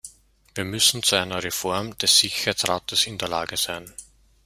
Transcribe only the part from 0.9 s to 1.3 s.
zu